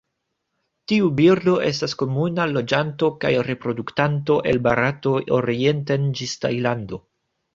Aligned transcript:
Tiu 0.91 1.09
birdo 1.19 1.53
estas 1.65 1.93
komuna 1.99 2.47
loĝanto 2.53 3.11
kaj 3.25 3.31
reproduktanto 3.49 4.39
el 4.53 4.61
Barato 4.69 5.13
orienten 5.41 6.11
ĝis 6.21 6.37
Tajlando. 6.47 7.03